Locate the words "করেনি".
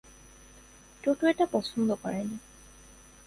1.93-2.37